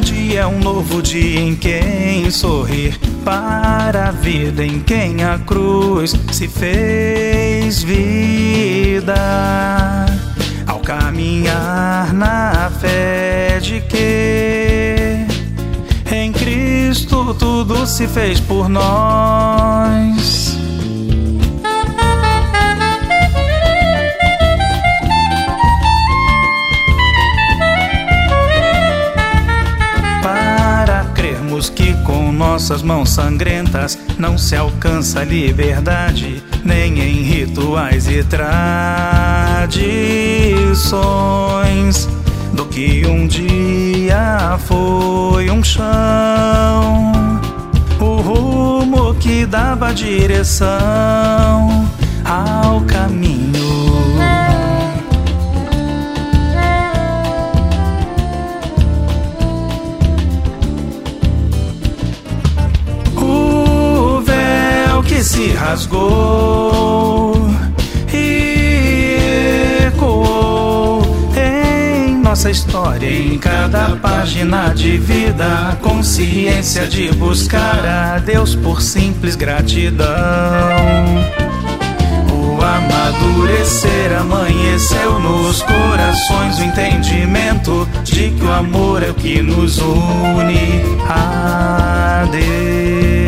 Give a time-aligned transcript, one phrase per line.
[0.00, 6.14] dia é um novo dia em quem sorrir para a vida em quem a cruz
[6.32, 9.14] se fez vida.
[10.66, 15.26] Ao caminhar na fé de que
[16.10, 20.51] em Cristo tudo se fez por nós.
[32.52, 38.48] Nossas mãos sangrentas não se alcança liberdade, nem em rituais e tradições.
[42.52, 47.12] Do que um dia foi um chão,
[47.98, 51.88] o rumo que dava direção
[52.24, 53.41] ao caminho
[65.42, 67.34] se rasgou
[68.12, 69.16] e
[69.88, 71.02] ecoou
[71.36, 79.34] em nossa história, em cada página de vida, consciência de buscar a Deus por simples
[79.34, 80.06] gratidão.
[82.30, 89.78] O amadurecer amanheceu nos corações o entendimento de que o amor é o que nos
[89.78, 93.21] une a Deus.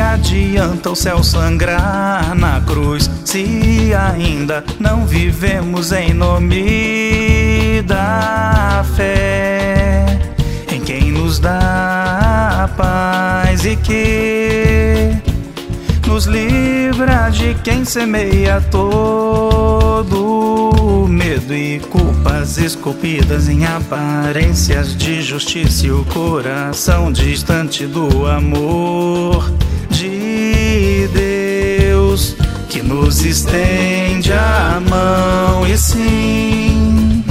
[0.00, 10.04] Adianta o céu sangrar na cruz se ainda não vivemos em nome da fé
[10.72, 15.16] em quem nos dá a paz e que
[16.06, 20.28] nos livra de quem semeia todo
[21.08, 29.50] medo e culpas esculpidas em aparências de justiça e o coração distante do amor
[32.68, 37.24] que nos estende a mão e sim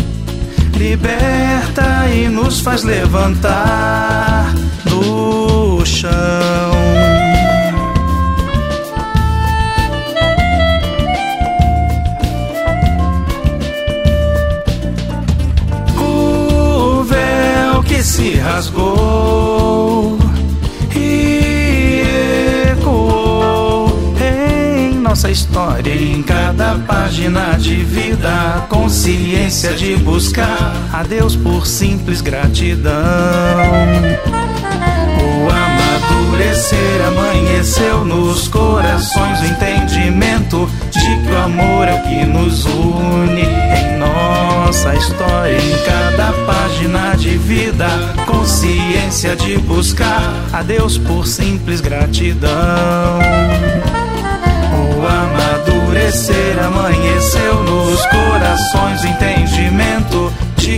[0.75, 4.53] liberta e nos faz levantar
[4.85, 6.77] do chão.
[18.17, 20.17] Se rasgou
[25.07, 32.93] nossa história em cada página de vida, consciência de buscar a Deus por simples gratidão.
[35.23, 39.39] O amadurecer amanheceu nos corações.
[39.39, 45.77] O entendimento de que o amor é o que nos une em nossa história, em
[45.85, 47.87] cada página de vida,
[48.25, 53.56] consciência de buscar a Deus por simples gratidão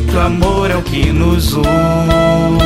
[0.10, 2.59] Muito amor é o que nos une.